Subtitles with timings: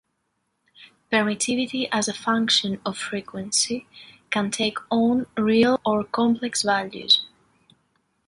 [1.11, 3.85] Permittivity as a function of frequency
[4.31, 7.27] can take on real or complex values.